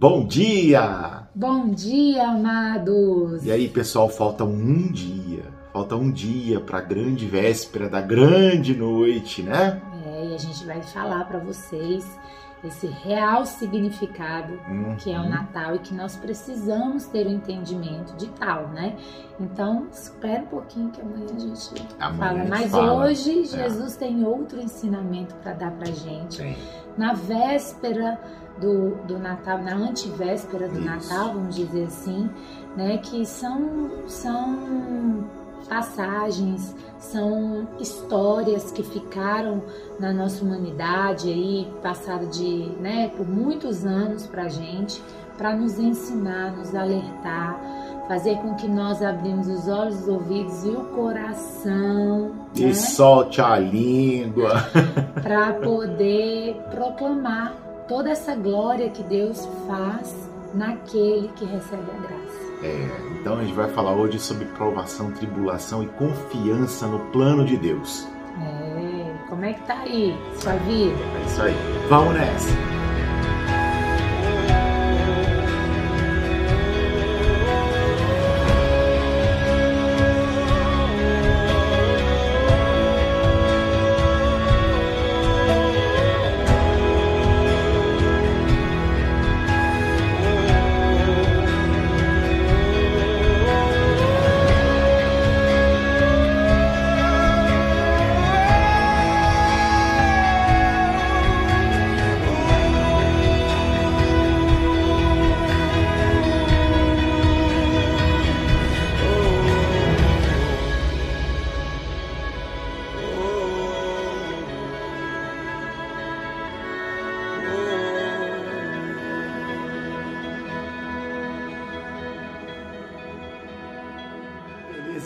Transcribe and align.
Bom 0.00 0.24
dia! 0.24 1.26
Bom 1.34 1.70
dia, 1.70 2.28
amados! 2.28 3.44
E 3.44 3.50
aí, 3.50 3.66
pessoal, 3.66 4.08
falta 4.08 4.44
um 4.44 4.92
dia. 4.92 5.42
Falta 5.72 5.96
um 5.96 6.08
dia 6.08 6.60
para 6.60 6.78
a 6.78 6.80
grande 6.80 7.26
véspera 7.26 7.88
da 7.88 8.00
grande 8.00 8.76
noite, 8.76 9.42
né? 9.42 9.82
É, 10.06 10.26
e 10.26 10.34
a 10.36 10.38
gente 10.38 10.64
vai 10.64 10.80
falar 10.82 11.24
para 11.24 11.40
vocês 11.40 12.06
esse 12.64 12.86
real 12.86 13.46
significado 13.46 14.54
uhum. 14.68 14.96
que 14.96 15.12
é 15.12 15.18
o 15.18 15.28
Natal 15.28 15.76
e 15.76 15.78
que 15.78 15.94
nós 15.94 16.16
precisamos 16.16 17.06
ter 17.06 17.26
o 17.26 17.30
um 17.30 17.34
entendimento 17.34 18.16
de 18.16 18.28
tal, 18.30 18.68
né? 18.68 18.96
Então, 19.38 19.86
espera 19.92 20.42
um 20.42 20.46
pouquinho 20.46 20.90
que 20.90 21.00
amanhã 21.00 21.26
a 21.36 21.38
gente 21.38 21.86
amanhã 22.00 22.18
fala. 22.18 22.44
Mas 22.48 22.70
fala. 22.70 23.04
hoje 23.04 23.42
é. 23.42 23.44
Jesus 23.44 23.94
é. 23.96 23.98
tem 23.98 24.24
outro 24.24 24.60
ensinamento 24.60 25.34
para 25.36 25.52
dar 25.52 25.70
pra 25.72 25.86
gente. 25.86 26.36
Sim. 26.36 26.56
Na 26.96 27.12
véspera 27.12 28.20
do, 28.60 28.96
do 29.04 29.18
Natal, 29.18 29.58
na 29.58 29.74
antivéspera 29.74 30.68
do 30.68 30.80
Isso. 30.80 30.84
Natal, 30.84 31.34
vamos 31.34 31.54
dizer 31.54 31.84
assim, 31.84 32.28
né? 32.76 32.98
Que 32.98 33.24
são, 33.24 34.08
são 34.08 35.24
passagens, 35.68 36.74
são 36.98 37.68
histórias 37.78 38.70
que 38.70 38.82
ficaram 38.82 39.62
na 40.00 40.12
nossa 40.12 40.44
humanidade 40.44 41.30
aí, 41.30 41.68
passado 41.82 42.26
de, 42.26 42.70
né, 42.80 43.10
por 43.16 43.26
muitos 43.28 43.84
anos 43.84 44.26
pra 44.26 44.48
gente, 44.48 45.02
para 45.36 45.54
nos 45.54 45.78
ensinar, 45.78 46.56
nos 46.56 46.74
alertar, 46.74 47.60
fazer 48.08 48.36
com 48.38 48.54
que 48.56 48.66
nós 48.66 49.00
abrimos 49.02 49.46
os 49.46 49.68
olhos, 49.68 50.00
os 50.00 50.08
ouvidos 50.08 50.64
e 50.64 50.70
o 50.70 50.84
coração. 50.96 52.32
E 52.56 52.64
né? 52.64 52.72
solte 52.72 53.40
a 53.40 53.56
língua. 53.58 54.54
para 55.22 55.52
poder 55.54 56.60
proclamar 56.70 57.54
toda 57.86 58.10
essa 58.10 58.34
glória 58.34 58.90
que 58.90 59.02
Deus 59.04 59.48
faz 59.66 60.28
naquele 60.54 61.28
que 61.28 61.44
recebe 61.44 61.90
a 61.90 62.06
graça. 62.06 62.47
É, 62.62 62.88
então 63.20 63.38
a 63.38 63.42
gente 63.42 63.54
vai 63.54 63.68
falar 63.70 63.92
hoje 63.92 64.18
sobre 64.18 64.44
provação, 64.46 65.12
tribulação 65.12 65.82
e 65.82 65.86
confiança 65.86 66.86
no 66.86 66.98
plano 67.10 67.44
de 67.44 67.56
Deus. 67.56 68.08
É, 68.40 69.28
como 69.28 69.44
é 69.44 69.52
que 69.52 69.60
tá 69.62 69.80
aí 69.80 70.16
sua 70.38 70.54
vida? 70.54 70.96
É 71.22 71.26
isso 71.26 71.42
aí. 71.42 71.54
Vamos 71.88 72.14
nessa! 72.14 72.77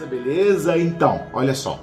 Beleza? 0.06 0.77
Então, 0.78 1.22
olha 1.33 1.55
só. 1.55 1.83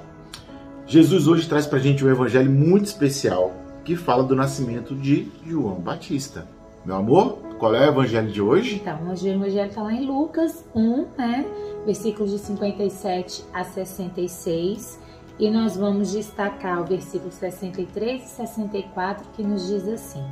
Jesus 0.86 1.28
hoje 1.28 1.48
traz 1.48 1.66
pra 1.66 1.78
gente 1.78 2.04
um 2.04 2.10
evangelho 2.10 2.50
muito 2.50 2.86
especial 2.86 3.52
que 3.84 3.96
fala 3.96 4.24
do 4.24 4.34
nascimento 4.34 4.94
de 4.94 5.30
João 5.46 5.76
Batista. 5.76 6.48
Meu 6.84 6.96
amor, 6.96 7.38
qual 7.58 7.74
é 7.74 7.86
o 7.86 7.90
evangelho 7.90 8.30
de 8.30 8.40
hoje? 8.40 8.76
Então, 8.76 9.10
hoje 9.10 9.28
o 9.28 9.34
evangelho 9.34 9.68
está 9.68 9.82
lá 9.82 9.92
em 9.92 10.06
Lucas 10.06 10.64
1, 10.74 11.06
né? 11.16 11.46
Versículos 11.84 12.30
de 12.30 12.38
57 12.38 13.44
a 13.52 13.64
66. 13.64 14.98
E 15.38 15.50
nós 15.50 15.76
vamos 15.76 16.12
destacar 16.12 16.80
o 16.80 16.84
versículo 16.84 17.30
63 17.30 18.22
e 18.22 18.26
64 18.26 19.28
que 19.32 19.42
nos 19.42 19.68
diz 19.68 19.86
assim: 19.88 20.24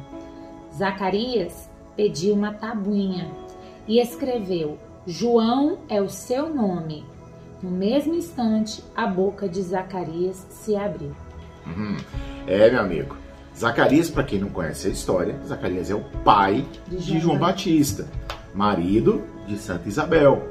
Zacarias 0.75 1.69
pediu 1.97 2.35
uma 2.35 2.53
tabuinha 2.53 3.31
e 3.87 4.01
escreveu: 4.01 4.79
João 5.07 5.79
é 5.89 6.01
o 6.01 6.09
seu 6.09 6.53
nome. 6.55 7.05
No 7.63 7.71
mesmo 7.71 8.15
instante, 8.15 8.85
a 8.95 9.07
boca 9.07 9.49
de 9.49 9.61
Zacarias 9.63 10.47
se 10.51 10.77
abriu. 10.77 11.13
Uhum. 11.67 11.97
É, 12.47 12.71
meu 12.71 12.81
amigo. 12.81 13.17
Zacarias, 13.57 14.09
para 14.09 14.23
quem 14.23 14.39
não 14.39 14.49
conhece 14.49 14.87
a 14.87 14.91
história, 14.91 15.37
Zacarias 15.45 15.91
é 15.91 15.95
o 15.95 16.05
pai 16.25 16.65
de 16.87 16.99
João, 16.99 17.17
de 17.17 17.19
João 17.19 17.39
Batista, 17.39 18.07
marido 18.55 19.25
de 19.49 19.59
Santa 19.59 19.89
Isabel. 19.89 20.49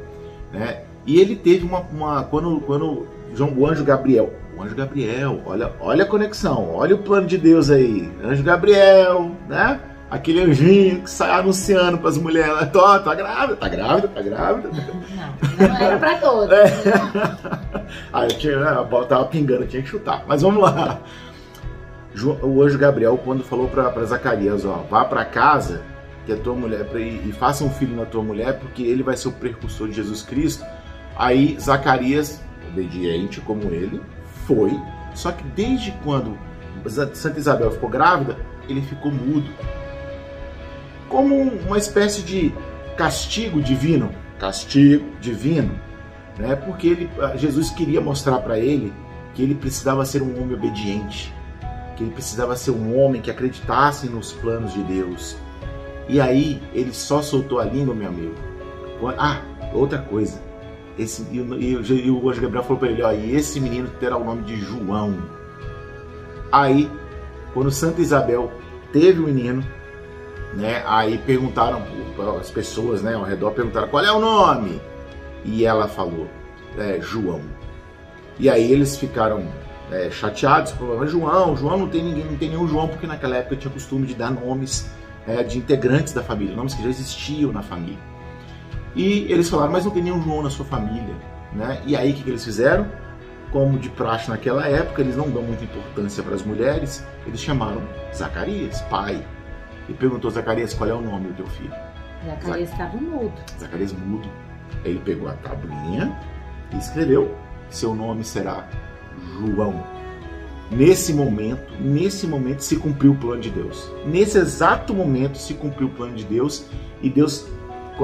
Né? 0.51 0.83
E 1.05 1.19
ele 1.19 1.35
teve 1.35 1.65
uma. 1.65 1.79
uma 1.79 2.23
quando, 2.23 2.59
quando 2.61 3.07
João, 3.33 3.53
o 3.57 3.65
anjo 3.65 3.85
Gabriel. 3.85 4.33
O 4.57 4.61
anjo 4.61 4.75
Gabriel, 4.75 5.41
olha, 5.45 5.71
olha 5.79 6.03
a 6.03 6.07
conexão, 6.07 6.71
olha 6.73 6.95
o 6.95 6.97
plano 6.97 7.27
de 7.27 7.37
Deus 7.37 7.69
aí. 7.69 8.11
Anjo 8.23 8.43
Gabriel, 8.43 9.31
né? 9.47 9.79
Aquele 10.09 10.41
anjinho 10.41 11.01
que 11.01 11.09
sai 11.09 11.31
anunciando 11.31 11.97
para 11.97 12.09
as 12.09 12.17
mulheres, 12.17 12.69
tô, 12.71 12.99
tá 12.99 13.13
grávida, 13.13 13.55
tá 13.55 13.69
grávida, 13.69 14.07
tá 14.07 14.21
grávida. 14.21 14.69
Não, 14.69 15.67
não 15.67 15.75
era 15.75 15.97
para 15.97 16.17
todos. 16.17 16.51
É. 16.51 16.65
Aí 18.13 18.29
eu 18.29 18.37
tinha, 18.37 18.59
né, 18.59 18.87
tava 19.07 19.25
pingando, 19.25 19.67
tinha 19.67 19.81
que 19.81 19.89
chutar. 19.89 20.23
Mas 20.27 20.41
vamos 20.41 20.63
lá. 20.63 20.99
O 22.41 22.63
anjo 22.63 22.79
Gabriel, 22.79 23.19
quando 23.23 23.43
falou 23.43 23.67
para 23.67 24.03
Zacarias, 24.05 24.65
ó, 24.65 24.85
vá 24.89 25.05
para 25.05 25.23
casa 25.23 25.83
que 26.25 26.33
a 26.33 26.37
tua 26.37 26.55
mulher 26.55 26.85
e 26.95 27.31
faça 27.31 27.63
um 27.63 27.69
filho 27.69 27.95
na 27.95 28.05
tua 28.05 28.23
mulher, 28.23 28.59
porque 28.59 28.83
ele 28.83 29.03
vai 29.03 29.15
ser 29.15 29.29
o 29.29 29.31
precursor 29.31 29.87
de 29.87 29.95
Jesus 29.95 30.23
Cristo. 30.23 30.65
Aí 31.15 31.57
Zacarias, 31.59 32.41
obediente 32.69 33.39
como 33.41 33.63
ele, 33.65 34.01
foi. 34.45 34.77
Só 35.13 35.31
que 35.31 35.43
desde 35.49 35.91
quando 36.03 36.37
Santa 37.13 37.39
Isabel 37.39 37.71
ficou 37.71 37.89
grávida, 37.89 38.35
ele 38.67 38.81
ficou 38.81 39.11
mudo 39.11 39.49
como 41.09 41.35
uma 41.35 41.77
espécie 41.77 42.21
de 42.21 42.53
castigo 42.95 43.61
divino, 43.61 44.11
castigo 44.39 45.05
divino, 45.19 45.79
né? 46.37 46.55
Porque 46.55 46.87
ele, 46.87 47.09
Jesus 47.35 47.69
queria 47.69 48.01
mostrar 48.01 48.39
para 48.39 48.59
ele 48.59 48.93
que 49.33 49.41
ele 49.41 49.55
precisava 49.55 50.05
ser 50.05 50.21
um 50.21 50.41
homem 50.41 50.55
obediente, 50.55 51.33
que 51.95 52.03
ele 52.03 52.11
precisava 52.11 52.55
ser 52.55 52.71
um 52.71 52.99
homem 52.99 53.21
que 53.21 53.31
acreditasse 53.31 54.07
nos 54.07 54.33
planos 54.33 54.73
de 54.73 54.83
Deus. 54.83 55.37
E 56.09 56.21
aí 56.21 56.61
ele 56.73 56.93
só 56.93 57.21
soltou 57.21 57.59
a 57.59 57.65
língua, 57.65 57.93
meu 57.93 58.07
amigo. 58.07 58.35
Ah, 59.17 59.41
outra 59.73 59.99
coisa. 59.99 60.41
Esse, 60.97 61.21
e, 61.31 61.37
e, 61.37 61.73
e 61.73 62.11
o 62.11 62.29
anjo 62.29 62.41
Gabriel 62.41 62.63
falou 62.63 62.79
para 62.79 62.89
ele: 62.89 63.03
ó, 63.03 63.11
e 63.11 63.35
esse 63.35 63.59
menino 63.59 63.89
terá 63.99 64.17
o 64.17 64.23
nome 64.23 64.43
de 64.43 64.55
João. 64.55 65.15
Aí, 66.51 66.89
quando 67.53 67.69
Santa 67.69 68.01
Isabel 68.01 68.51
teve 68.91 69.19
o 69.19 69.23
menino, 69.23 69.63
né? 70.53 70.83
Aí 70.85 71.17
perguntaram 71.17 71.83
as 72.39 72.49
pessoas, 72.49 73.01
né, 73.01 73.13
ao 73.13 73.23
redor 73.23 73.51
perguntaram 73.51 73.87
qual 73.87 74.03
é 74.03 74.11
o 74.11 74.19
nome 74.19 74.81
e 75.45 75.65
ela 75.65 75.87
falou 75.87 76.27
é, 76.77 76.99
João. 77.01 77.41
E 78.39 78.49
aí 78.49 78.71
eles 78.71 78.97
ficaram 78.97 79.45
é, 79.91 80.09
chateados, 80.09 80.71
falaram, 80.71 81.07
João, 81.07 81.55
João 81.55 81.77
não 81.77 81.87
tem 81.87 82.03
ninguém, 82.03 82.25
não 82.25 82.37
tem 82.37 82.49
nenhum 82.49 82.67
João 82.67 82.87
porque 82.87 83.07
naquela 83.07 83.37
época 83.37 83.55
tinha 83.55 83.71
costume 83.71 84.05
de 84.05 84.13
dar 84.13 84.31
nomes 84.31 84.89
é, 85.27 85.43
de 85.43 85.57
integrantes 85.57 86.13
da 86.13 86.23
família, 86.23 86.55
nomes 86.55 86.73
que 86.73 86.83
já 86.83 86.89
existiam 86.89 87.51
na 87.51 87.61
família. 87.61 87.99
E 88.95 89.31
eles 89.31 89.49
falaram, 89.49 89.71
mas 89.71 89.85
não 89.85 89.91
tem 89.91 90.03
nenhum 90.03 90.21
João 90.21 90.41
na 90.41 90.49
sua 90.49 90.65
família, 90.65 91.15
né? 91.53 91.81
E 91.85 91.95
aí 91.95 92.11
o 92.11 92.15
que, 92.15 92.23
que 92.23 92.29
eles 92.29 92.43
fizeram? 92.43 92.87
Como 93.51 93.77
de 93.77 93.89
praxe 93.89 94.29
naquela 94.29 94.67
época, 94.67 95.01
eles 95.01 95.15
não 95.15 95.29
dão 95.29 95.41
muita 95.41 95.63
importância 95.63 96.23
para 96.23 96.35
as 96.35 96.43
mulheres, 96.43 97.05
eles 97.25 97.39
chamaram 97.39 97.81
Zacarias, 98.13 98.81
pai 98.83 99.23
e 99.89 99.93
perguntou 99.93 100.29
Zacarias 100.31 100.73
qual 100.73 100.89
é 100.89 100.93
o 100.93 101.01
nome 101.01 101.27
do 101.29 101.33
teu 101.35 101.47
filho. 101.47 101.73
Zacarias 102.25 102.71
estava 102.71 102.97
mudo. 102.97 103.33
Zacarias 103.59 103.93
mudo. 103.93 104.29
Ele 104.83 104.99
pegou 104.99 105.29
a 105.29 105.33
tabuinha 105.33 106.17
e 106.73 106.77
escreveu: 106.77 107.33
Seu 107.69 107.93
nome 107.93 108.23
será 108.23 108.67
João. 109.33 109.83
Nesse 110.69 111.13
momento, 111.13 111.73
nesse 111.79 112.27
momento 112.27 112.59
se 112.61 112.75
cumpriu 112.75 113.13
o 113.13 113.15
plano 113.15 113.41
de 113.41 113.49
Deus. 113.49 113.89
Nesse 114.05 114.37
exato 114.37 114.93
momento 114.93 115.37
se 115.37 115.53
cumpriu 115.53 115.87
o 115.87 115.91
plano 115.91 116.15
de 116.15 116.25
Deus 116.25 116.65
e 117.01 117.09
Deus 117.09 117.47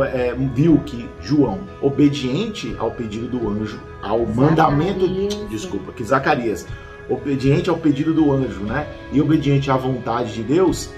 é, 0.01 0.33
viu 0.55 0.79
que 0.85 1.07
João, 1.21 1.59
obediente 1.81 2.73
ao 2.79 2.91
pedido 2.91 3.27
do 3.27 3.49
anjo, 3.49 3.79
ao 4.01 4.19
Zacarias. 4.19 4.35
mandamento, 4.35 5.45
desculpa, 5.49 5.91
que 5.91 6.03
Zacarias, 6.03 6.65
obediente 7.09 7.69
ao 7.69 7.77
pedido 7.77 8.13
do 8.13 8.31
anjo, 8.31 8.61
né, 8.61 8.87
e 9.11 9.21
obediente 9.21 9.69
à 9.69 9.75
vontade 9.75 10.33
de 10.33 10.41
Deus, 10.41 10.89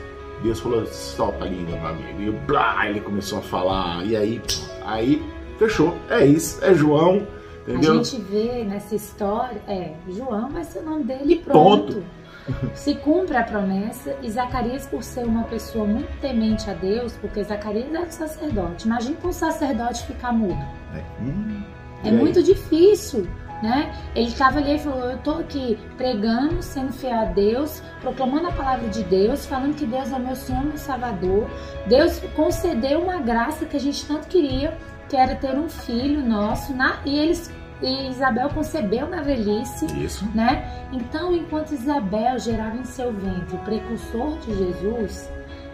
Deus 0.43 0.59
falou, 0.59 0.85
solta 0.85 1.45
a 1.45 1.47
língua, 1.47 1.77
meu 1.77 1.87
amigo. 1.87 2.21
E 2.21 2.31
blá, 2.31 2.89
ele 2.89 3.01
começou 3.01 3.39
a 3.39 3.41
falar. 3.41 4.05
E 4.05 4.15
aí, 4.15 4.41
aí 4.85 5.23
fechou. 5.57 5.97
É 6.09 6.25
isso, 6.25 6.63
é 6.63 6.73
João. 6.73 7.27
Entendeu? 7.67 7.99
A 7.99 8.03
gente 8.03 8.21
vê 8.21 8.63
nessa 8.63 8.95
história, 8.95 9.59
é, 9.67 9.93
João 10.07 10.49
vai 10.49 10.63
ser 10.63 10.79
o 10.79 10.83
nome 10.83 11.03
dele 11.03 11.33
e 11.33 11.35
pronto. 11.37 11.93
ponto. 11.93 12.03
Se 12.75 12.93
cumpre 12.93 13.35
a 13.35 13.43
promessa 13.43 14.15
e 14.21 14.29
Zacarias, 14.29 14.85
por 14.85 15.01
ser 15.01 15.25
uma 15.25 15.45
pessoa 15.45 15.85
muito 15.85 16.09
temente 16.21 16.69
a 16.69 16.73
Deus, 16.73 17.13
porque 17.13 17.43
Zacarias 17.43 17.91
era 17.91 18.11
sacerdote. 18.11 18.85
Imagina 18.85 19.17
um 19.23 19.31
sacerdote 19.31 20.05
ficar 20.05 20.31
mudo. 20.31 20.63
É, 20.93 21.03
hum, 21.23 21.63
é 22.03 22.11
muito 22.11 22.43
difícil 22.43 23.27
né? 23.61 23.93
Ele 24.15 24.27
estava 24.27 24.59
ali 24.59 24.75
e 24.75 24.79
falou: 24.79 25.05
Eu 25.05 25.17
estou 25.17 25.39
aqui 25.39 25.77
pregando, 25.97 26.61
sendo 26.61 26.91
fiel 26.93 27.19
a 27.19 27.25
Deus, 27.25 27.81
proclamando 28.01 28.47
a 28.47 28.51
palavra 28.51 28.87
de 28.89 29.03
Deus, 29.03 29.45
falando 29.45 29.75
que 29.75 29.85
Deus 29.85 30.11
é 30.11 30.19
meu 30.19 30.35
Senhor, 30.35 30.63
meu 30.63 30.77
Salvador. 30.77 31.49
Deus 31.87 32.19
concedeu 32.35 33.01
uma 33.03 33.17
graça 33.17 33.65
que 33.65 33.77
a 33.77 33.79
gente 33.79 34.05
tanto 34.05 34.27
queria, 34.27 34.77
que 35.09 35.15
era 35.15 35.35
ter 35.35 35.55
um 35.55 35.69
filho 35.69 36.25
nosso, 36.25 36.73
na, 36.73 36.99
e 37.05 37.17
eles 37.17 37.51
e 37.81 38.09
Isabel 38.09 38.49
concebeu 38.49 39.07
na 39.07 39.21
velhice, 39.21 39.85
Isso. 40.01 40.25
né? 40.33 40.87
Então, 40.93 41.35
enquanto 41.35 41.73
Isabel 41.73 42.39
gerava 42.39 42.77
em 42.77 42.85
seu 42.85 43.11
ventre 43.11 43.55
o 43.55 43.59
precursor 43.59 44.37
de 44.39 44.55
Jesus, 44.57 45.29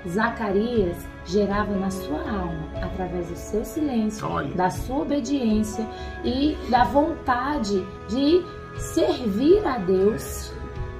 Zacarias 0.07 0.97
gerava 1.25 1.75
na 1.75 1.91
sua 1.91 2.19
alma, 2.19 2.69
através 2.81 3.27
do 3.27 3.35
seu 3.35 3.63
silêncio, 3.63 4.27
Olha. 4.27 4.53
da 4.55 4.69
sua 4.69 4.99
obediência 4.99 5.87
e 6.23 6.57
da 6.69 6.83
vontade 6.83 7.85
de 8.07 8.43
servir 8.77 9.65
a 9.65 9.77
Deus, 9.77 10.51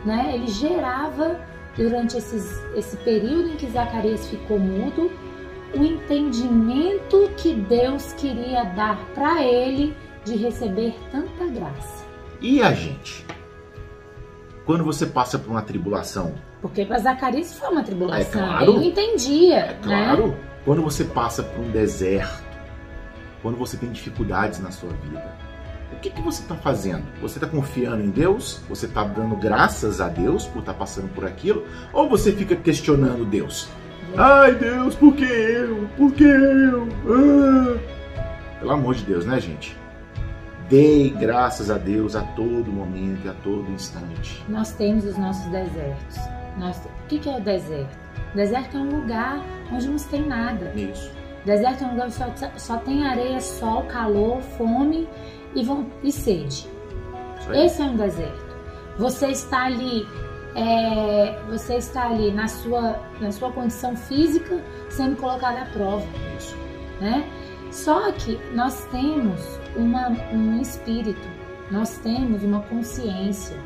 né? 0.05 0.31
Ele 0.35 0.47
gerava 0.47 1.39
durante 1.75 2.17
esses, 2.17 2.61
esse 2.75 2.97
período 2.97 3.49
em 3.49 3.55
que 3.55 3.67
Zacarias 3.67 4.27
ficou 4.27 4.59
mudo, 4.59 5.11
o 5.73 5.83
entendimento 5.83 7.31
que 7.37 7.53
Deus 7.53 8.13
queria 8.13 8.63
dar 8.65 8.97
para 9.15 9.41
ele 9.41 9.95
de 10.25 10.35
receber 10.35 10.93
tanta 11.11 11.47
graça. 11.47 12.05
E 12.41 12.61
a 12.61 12.73
gente? 12.73 13.25
Quando 14.65 14.83
você 14.83 15.05
passa 15.05 15.39
por 15.39 15.49
uma 15.49 15.61
tribulação, 15.61 16.35
porque 16.61 16.85
para 16.85 16.99
Zacarias 16.99 17.53
foi 17.53 17.69
uma 17.69 17.83
tribulação. 17.83 18.41
É 18.41 18.45
claro. 18.45 18.75
Ele 18.75 18.87
entendia. 18.87 19.57
É 19.57 19.77
claro. 19.81 20.27
Né? 20.27 20.37
Quando 20.63 20.83
você 20.83 21.03
passa 21.03 21.41
por 21.41 21.65
um 21.65 21.71
deserto, 21.71 22.43
quando 23.41 23.57
você 23.57 23.75
tem 23.77 23.91
dificuldades 23.91 24.59
na 24.59 24.69
sua 24.69 24.89
vida, 24.89 25.35
o 25.91 25.95
que, 25.99 26.11
que 26.11 26.21
você 26.21 26.43
está 26.43 26.55
fazendo? 26.55 27.03
Você 27.19 27.37
está 27.37 27.47
confiando 27.47 28.03
em 28.03 28.09
Deus? 28.09 28.61
Você 28.69 28.85
está 28.85 29.03
dando 29.03 29.35
graças 29.35 29.99
a 29.99 30.07
Deus 30.07 30.45
por 30.45 30.59
estar 30.59 30.73
tá 30.73 30.79
passando 30.79 31.09
por 31.13 31.25
aquilo? 31.25 31.65
Ou 31.91 32.07
você 32.07 32.31
fica 32.31 32.55
questionando 32.55 33.25
Deus? 33.25 33.67
Ai 34.15 34.53
Deus, 34.55 34.93
por 34.95 35.15
que 35.15 35.23
eu? 35.23 35.89
Por 35.97 36.11
que 36.11 36.23
eu? 36.23 36.87
Ah. 37.07 37.79
Pelo 38.59 38.71
amor 38.71 38.93
de 38.93 39.03
Deus, 39.03 39.25
né, 39.25 39.39
gente? 39.39 39.75
Dei 40.69 41.09
graças 41.09 41.71
a 41.71 41.77
Deus 41.77 42.15
a 42.15 42.21
todo 42.21 42.71
momento 42.71 43.25
e 43.25 43.29
a 43.29 43.33
todo 43.33 43.69
instante. 43.71 44.43
Nós 44.47 44.71
temos 44.73 45.05
os 45.05 45.17
nossos 45.17 45.45
desertos 45.51 46.19
nós, 46.57 46.77
o 46.77 47.07
que, 47.07 47.19
que 47.19 47.29
é 47.29 47.37
o 47.37 47.41
deserto? 47.41 47.97
Deserto 48.35 48.77
é 48.77 48.79
um 48.79 49.01
lugar 49.01 49.41
onde 49.71 49.87
não 49.87 49.97
tem 49.97 50.25
nada. 50.25 50.71
Isso. 50.75 51.11
Deserto 51.45 51.83
é 51.83 51.87
um 51.87 51.91
lugar 51.91 52.05
onde 52.05 52.15
só, 52.15 52.33
só 52.57 52.77
tem 52.77 53.05
areia, 53.05 53.39
sol, 53.39 53.83
calor, 53.83 54.41
fome 54.41 55.07
e, 55.55 55.63
vão, 55.63 55.87
e 56.03 56.11
sede. 56.11 56.67
Esse 57.53 57.81
é 57.81 57.85
um 57.85 57.97
deserto. 57.97 58.51
Você 58.97 59.27
está 59.27 59.65
ali, 59.65 60.07
é, 60.55 61.39
você 61.49 61.75
está 61.75 62.07
ali 62.07 62.31
na 62.31 62.47
sua, 62.47 62.99
na 63.19 63.31
sua 63.31 63.51
condição 63.51 63.95
física 63.95 64.61
sendo 64.89 65.15
colocado 65.15 65.57
à 65.57 65.65
prova. 65.65 66.05
Isso. 66.37 66.55
Né? 66.99 67.27
Só 67.71 68.11
que 68.11 68.37
nós 68.53 68.85
temos 68.91 69.41
uma, 69.75 70.09
um 70.31 70.61
espírito, 70.61 71.27
nós 71.71 71.97
temos 71.99 72.43
uma 72.43 72.61
consciência 72.63 73.57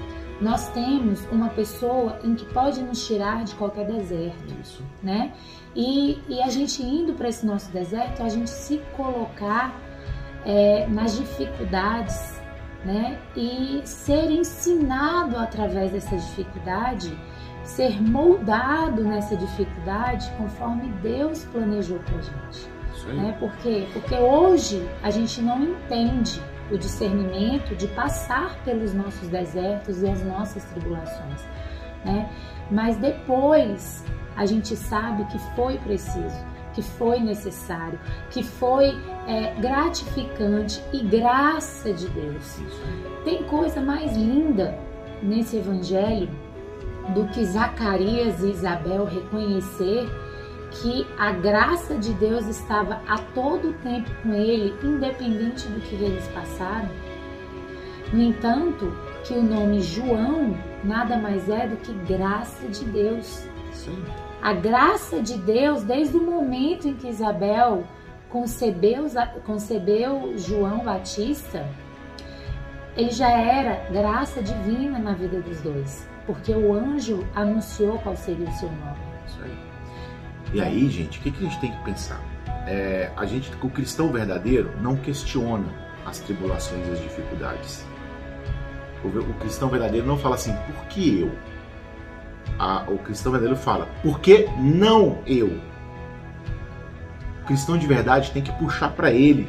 nós 0.41 0.69
temos 0.69 1.25
uma 1.31 1.49
pessoa 1.49 2.19
em 2.23 2.35
que 2.35 2.45
pode 2.45 2.81
nos 2.81 3.05
tirar 3.07 3.43
de 3.43 3.55
qualquer 3.55 3.85
deserto, 3.85 4.53
Isso. 4.61 4.83
né? 5.01 5.33
E, 5.75 6.19
e 6.27 6.41
a 6.41 6.49
gente 6.49 6.83
indo 6.83 7.13
para 7.13 7.29
esse 7.29 7.45
nosso 7.45 7.71
deserto, 7.71 8.21
a 8.21 8.29
gente 8.29 8.49
se 8.49 8.81
colocar 8.95 9.73
é, 10.45 10.85
nas 10.87 11.17
dificuldades, 11.17 12.41
né? 12.83 13.17
E 13.35 13.81
ser 13.83 14.29
ensinado 14.29 15.37
através 15.37 15.91
dessa 15.91 16.15
dificuldade, 16.15 17.17
ser 17.63 18.01
moldado 18.01 19.03
nessa 19.03 19.35
dificuldade 19.35 20.29
conforme 20.37 20.89
Deus 21.01 21.45
planejou 21.45 21.99
para 21.99 22.21
gente. 22.21 22.69
Isso 22.93 23.07
aí. 23.09 23.17
Né? 23.17 23.37
Por 23.39 23.51
quê? 23.57 23.87
Porque 23.91 24.15
hoje 24.15 24.87
a 25.01 25.09
gente 25.09 25.41
não 25.41 25.63
entende 25.63 26.41
o 26.71 26.77
discernimento 26.77 27.75
de 27.75 27.87
passar 27.89 28.57
pelos 28.63 28.93
nossos 28.93 29.27
desertos 29.27 30.01
e 30.01 30.09
as 30.09 30.23
nossas 30.23 30.63
tribulações, 30.65 31.41
né? 32.03 32.29
Mas 32.71 32.97
depois 32.97 34.03
a 34.35 34.45
gente 34.45 34.75
sabe 34.75 35.25
que 35.25 35.39
foi 35.55 35.77
preciso, 35.77 36.45
que 36.73 36.81
foi 36.81 37.19
necessário, 37.19 37.99
que 38.31 38.43
foi 38.43 38.97
é, 39.27 39.53
gratificante 39.59 40.83
e 40.91 41.03
graça 41.03 41.93
de 41.93 42.07
Deus. 42.09 42.59
Tem 43.23 43.43
coisa 43.43 43.79
mais 43.79 44.15
linda 44.15 44.77
nesse 45.21 45.57
evangelho 45.57 46.29
do 47.13 47.25
que 47.27 47.45
Zacarias 47.45 48.43
e 48.43 48.49
Isabel 48.49 49.05
reconhecer 49.05 50.09
que 50.81 51.07
a 51.17 51.31
graça 51.31 51.95
de 51.95 52.13
Deus 52.13 52.47
estava 52.47 53.01
a 53.07 53.17
todo 53.33 53.73
tempo 53.81 54.09
com 54.21 54.33
ele, 54.33 54.75
independente 54.83 55.67
do 55.67 55.79
que 55.81 55.95
eles 55.95 56.27
passaram. 56.29 56.89
No 58.11 58.21
entanto, 58.21 58.91
que 59.23 59.33
o 59.33 59.41
nome 59.41 59.81
João 59.81 60.55
nada 60.83 61.17
mais 61.17 61.49
é 61.49 61.67
do 61.67 61.77
que 61.77 61.93
graça 62.13 62.67
de 62.67 62.85
Deus. 62.85 63.47
Sim. 63.71 64.03
A 64.41 64.53
graça 64.53 65.21
de 65.21 65.37
Deus, 65.37 65.83
desde 65.83 66.15
o 66.17 66.23
momento 66.23 66.87
em 66.87 66.93
que 66.93 67.07
Isabel 67.07 67.83
concebeu, 68.29 69.05
concebeu 69.45 70.37
João 70.37 70.79
Batista, 70.79 71.67
ele 72.95 73.11
já 73.11 73.29
era 73.29 73.89
graça 73.91 74.41
divina 74.41 74.99
na 74.99 75.13
vida 75.13 75.39
dos 75.41 75.61
dois, 75.61 76.07
porque 76.25 76.53
o 76.53 76.73
anjo 76.73 77.25
anunciou 77.33 77.97
qual 77.99 78.15
seria 78.15 78.47
o 78.47 78.53
seu 78.53 78.69
nome. 78.69 78.99
Isso 79.25 79.39
aí. 79.43 79.74
E 80.53 80.61
aí, 80.61 80.89
gente, 80.89 81.19
o 81.19 81.21
que, 81.21 81.31
que 81.31 81.45
a 81.45 81.49
gente 81.49 81.59
tem 81.59 81.71
que 81.71 81.83
pensar? 81.83 82.21
É, 82.67 83.11
a 83.15 83.25
gente, 83.25 83.51
o 83.61 83.69
cristão 83.69 84.11
verdadeiro 84.11 84.71
não 84.81 84.95
questiona 84.95 85.65
as 86.05 86.19
tribulações 86.19 86.87
e 86.87 86.91
as 86.91 87.01
dificuldades. 87.01 87.85
O, 89.03 89.07
o 89.07 89.33
cristão 89.35 89.69
verdadeiro 89.69 90.05
não 90.05 90.17
fala 90.17 90.35
assim, 90.35 90.55
por 90.67 90.85
que 90.85 91.21
eu? 91.21 91.31
A, 92.57 92.83
o 92.87 92.97
cristão 92.99 93.31
verdadeiro 93.31 93.59
fala, 93.59 93.87
por 94.01 94.19
que 94.19 94.47
não 94.57 95.19
eu? 95.25 95.59
O 97.41 97.45
cristão 97.45 97.77
de 97.77 97.85
verdade 97.85 98.31
tem 98.31 98.41
que 98.41 98.51
puxar 98.53 98.91
para 98.91 99.11
ele, 99.11 99.47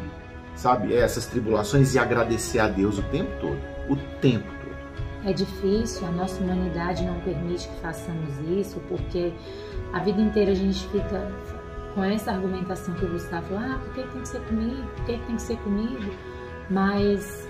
sabe, 0.54 0.94
essas 0.94 1.26
tribulações 1.26 1.94
e 1.94 1.99
agradecer 1.99 2.59
a 2.59 2.68
Deus 2.68 2.99
o 2.99 3.02
tempo 3.04 3.30
todo. 3.40 3.59
O 3.88 3.97
tempo 4.21 4.47
todo. 4.61 4.75
É 5.26 5.33
difícil, 5.33 6.06
a 6.06 6.12
nossa 6.12 6.40
humanidade 6.40 7.04
não 7.04 7.18
permite 7.21 7.68
que 7.68 7.80
façamos 7.80 8.38
isso, 8.49 8.80
porque 8.88 9.33
a 9.92 9.99
vida 9.99 10.21
inteira 10.21 10.52
a 10.52 10.54
gente 10.54 10.87
fica 10.87 11.33
com 11.97 12.04
essa 12.04 12.30
argumentação 12.30 12.95
que 12.95 13.04
o 13.04 13.09
Gustavo 13.09 13.49
falou, 13.49 13.62
ah, 13.64 13.80
por 13.85 13.95
que 13.95 14.02
tem 14.04 14.21
que 14.21 14.28
ser 14.28 14.40
comigo? 14.42 14.88
Por 14.95 15.04
que 15.04 15.18
tem 15.18 15.35
que 15.35 15.42
ser 15.42 15.56
comigo? 15.56 16.14
Mas 16.71 17.49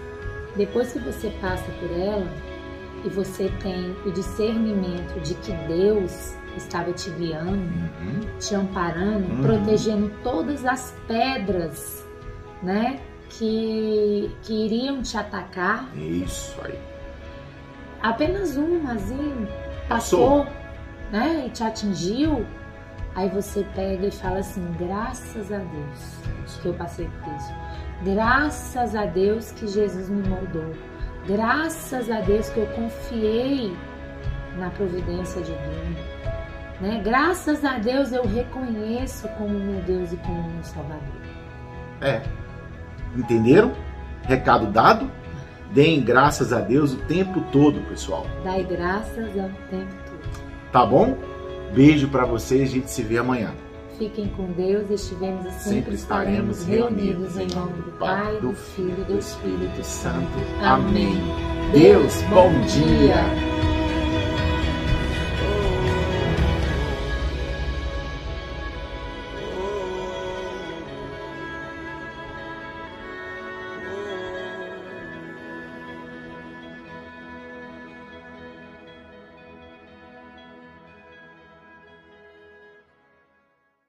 depois 0.56 0.90
que 0.90 1.00
você 1.00 1.28
passa 1.38 1.70
por 1.72 1.90
ela 1.90 2.32
e 3.04 3.10
você 3.10 3.52
tem 3.60 3.94
o 4.06 4.10
discernimento 4.10 5.20
de 5.20 5.34
que 5.34 5.52
Deus 5.68 6.34
estava 6.56 6.92
te 6.94 7.10
guiando, 7.10 7.50
uhum. 7.50 8.20
te 8.38 8.54
amparando, 8.54 9.34
uhum. 9.34 9.42
protegendo 9.42 10.10
todas 10.22 10.64
as 10.64 10.96
pedras, 11.06 12.06
né, 12.62 13.00
que, 13.28 14.30
que 14.42 14.64
iriam 14.64 15.02
te 15.02 15.18
atacar. 15.18 15.94
Isso 15.94 16.58
aí. 16.64 16.95
Apenas 18.02 18.56
umazinho 18.56 19.48
passou. 19.88 20.44
passou 20.44 20.66
né, 21.10 21.44
e 21.46 21.50
te 21.50 21.62
atingiu, 21.62 22.46
aí 23.14 23.28
você 23.28 23.64
pega 23.74 24.06
e 24.06 24.10
fala 24.10 24.38
assim: 24.38 24.64
graças 24.78 25.52
a 25.52 25.58
Deus 25.58 26.58
que 26.60 26.68
eu 26.68 26.74
passei 26.74 27.08
por 27.22 27.34
isso. 27.34 27.52
Graças 28.02 28.94
a 28.94 29.06
Deus 29.06 29.52
que 29.52 29.66
Jesus 29.66 30.08
me 30.08 30.26
moldou. 30.28 30.74
Graças 31.26 32.10
a 32.10 32.20
Deus 32.20 32.48
que 32.50 32.58
eu 32.58 32.66
confiei 32.68 33.76
na 34.58 34.70
providência 34.70 35.40
divina. 35.42 36.16
Né? 36.80 37.00
Graças 37.02 37.64
a 37.64 37.78
Deus 37.78 38.12
eu 38.12 38.26
reconheço 38.26 39.28
como 39.30 39.58
meu 39.58 39.80
Deus 39.82 40.12
e 40.12 40.16
como 40.18 40.42
meu 40.42 40.62
Salvador. 40.62 41.00
É. 42.00 42.22
Entenderam? 43.16 43.72
Recado 44.24 44.66
dado? 44.66 45.10
Deem 45.72 46.00
graças 46.02 46.52
a 46.52 46.60
Deus 46.60 46.92
o 46.92 46.96
tempo 46.96 47.40
todo, 47.52 47.80
pessoal. 47.88 48.26
Dai 48.44 48.64
graças 48.64 49.38
ao 49.38 49.50
tempo 49.70 49.94
todo. 50.06 50.16
Tá 50.72 50.84
bom? 50.86 51.16
Beijo 51.74 52.08
para 52.08 52.24
vocês, 52.24 52.70
a 52.70 52.72
gente 52.72 52.90
se 52.90 53.02
vê 53.02 53.18
amanhã. 53.18 53.52
Fiquem 53.98 54.28
com 54.28 54.52
Deus, 54.52 54.90
estivemos 54.90 55.46
e 55.46 55.50
sempre, 55.50 55.70
sempre 55.70 55.94
estaremos 55.94 56.66
reunidos 56.66 57.36
em 57.38 57.46
nome 57.54 57.82
do 57.82 57.92
Pai, 57.98 58.38
do 58.40 58.52
Filho 58.52 58.96
e 59.00 59.04
do 59.04 59.18
Espírito 59.18 59.82
Santo. 59.82 60.38
Amém. 60.62 61.16
Deus, 61.72 62.20
bom 62.30 62.50
dia. 62.66 63.55